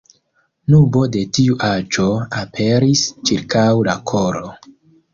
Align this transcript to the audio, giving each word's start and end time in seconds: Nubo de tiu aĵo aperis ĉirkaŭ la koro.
Nubo 0.73 1.03
de 1.15 1.21
tiu 1.39 1.59
aĵo 1.69 2.07
aperis 2.41 3.07
ĉirkaŭ 3.31 3.71
la 3.93 3.99
koro. 4.15 4.47